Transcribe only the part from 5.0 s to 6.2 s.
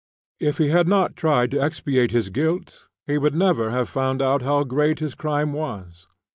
crime was.